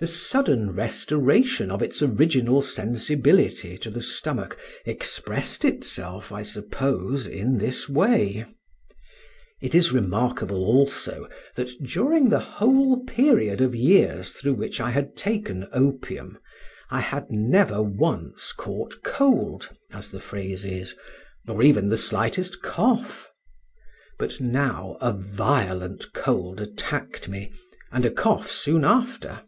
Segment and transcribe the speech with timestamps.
[0.00, 7.58] The sudden restoration of its original sensibility to the stomach expressed itself, I suppose, in
[7.58, 8.46] this way.
[9.60, 15.16] It is remarkable also that during the whole period of years through which I had
[15.18, 16.38] taken opium
[16.90, 20.96] I had never once caught cold (as the phrase is),
[21.46, 23.28] nor even the slightest cough.
[24.18, 27.52] But now a violent cold attacked me,
[27.92, 29.42] and a cough soon after.